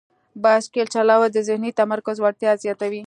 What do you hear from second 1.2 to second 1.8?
د ذهني